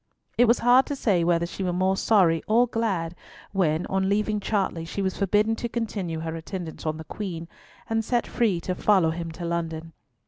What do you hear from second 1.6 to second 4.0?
were more sorry or glad when,